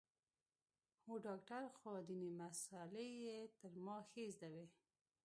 [1.09, 4.65] و ډاکتر خو ديني مسالې يې تر ما ښې زده وې.